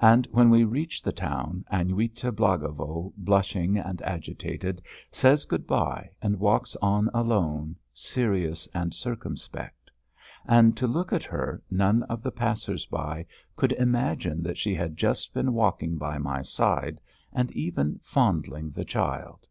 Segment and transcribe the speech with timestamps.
[0.00, 4.80] And when we reach the town, Aniuta Blagovo, blushing and agitated,
[5.12, 9.90] says good bye, and walks on alone, serious and circumspect....
[10.46, 14.96] And, to look at her, none of the passers by could imagine that she had
[14.96, 16.98] just been walking by my side
[17.30, 19.46] and even fondling the child.